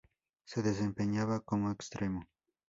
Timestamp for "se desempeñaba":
0.45-1.41